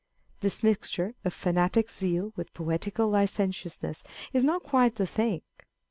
This 0.39 0.63
mixture 0.63 1.13
of 1.23 1.31
fanatic 1.31 1.87
zeal 1.87 2.33
with 2.35 2.55
poetical 2.55 3.07
licen 3.11 3.49
tiousness 3.51 4.01
is 4.33 4.43
not 4.43 4.63
quite 4.63 4.95
the 4.95 5.05
thing. 5.05 5.43